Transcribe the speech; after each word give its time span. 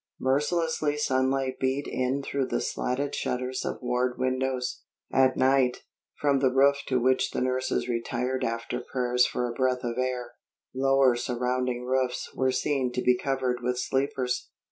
Merciless 0.19 0.81
sunlight 1.05 1.59
beat 1.59 1.85
in 1.87 2.23
through 2.23 2.47
the 2.47 2.59
slatted 2.59 3.13
shutters 3.13 3.63
of 3.63 3.83
ward 3.83 4.17
windows. 4.17 4.81
At 5.11 5.37
night, 5.37 5.83
from 6.15 6.39
the 6.39 6.49
roof 6.51 6.77
to 6.87 6.99
which 6.99 7.29
the 7.29 7.39
nurses 7.39 7.87
retired 7.87 8.43
after 8.43 8.79
prayers 8.81 9.27
for 9.27 9.47
a 9.47 9.53
breath 9.53 9.83
of 9.83 9.99
air, 9.99 10.31
lower 10.73 11.15
surrounding 11.15 11.85
roofs 11.85 12.33
were 12.33 12.51
seen 12.51 12.91
to 12.93 13.01
be 13.03 13.15
covered 13.15 13.61
with 13.61 13.77
sleepers. 13.77 14.49